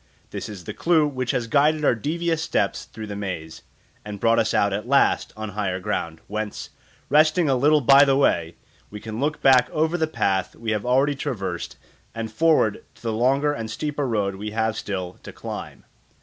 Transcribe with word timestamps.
This 0.31 0.49
is 0.49 0.63
the 0.63 0.73
clue 0.73 1.05
which 1.07 1.29
has 1.29 1.45
guided 1.45 1.85
our 1.85 1.93
devious 1.93 2.41
steps 2.41 2.85
through 2.85 3.05
the 3.05 3.15
maze, 3.15 3.61
and 4.03 4.19
brought 4.19 4.39
us 4.39 4.51
out 4.51 4.73
at 4.73 4.87
last 4.87 5.31
on 5.37 5.49
higher 5.49 5.79
ground, 5.79 6.21
whence, 6.25 6.71
resting 7.07 7.47
a 7.47 7.53
little 7.55 7.81
by 7.81 8.03
the 8.03 8.15
way, 8.15 8.55
we 8.89 8.99
can 8.99 9.19
look 9.19 9.43
back 9.43 9.69
over 9.69 9.99
the 9.99 10.07
path 10.07 10.55
we 10.55 10.71
have 10.71 10.87
already 10.87 11.13
traversed 11.13 11.77
and 12.15 12.31
forward 12.31 12.83
to 12.95 13.01
the 13.03 13.13
longer 13.13 13.53
and 13.53 13.69
steeper 13.69 14.07
road 14.07 14.37
we 14.37 14.49
have 14.49 14.75
still 14.75 15.19
to 15.21 15.31
climb. 15.31 15.83